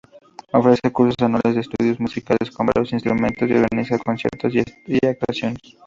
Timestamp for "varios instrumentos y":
2.65-3.53